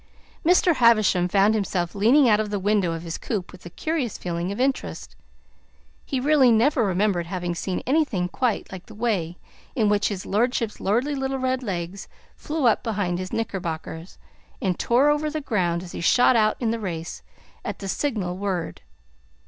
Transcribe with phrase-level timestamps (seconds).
[0.43, 0.77] Mr.
[0.77, 4.51] Havisham found himself leaning out of the window of his coupe with a curious feeling
[4.51, 5.15] of interest.
[6.03, 9.37] He really never remembered having seen anything quite like the way
[9.75, 14.17] in which his lordship's lordly little red legs flew up behind his knickerbockers
[14.59, 17.21] and tore over the ground as he shot out in the race
[17.63, 18.81] at the signal word.